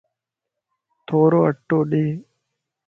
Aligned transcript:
ٿورو 1.05 1.39
اٽو 1.49 1.77
ڏي 1.89 2.05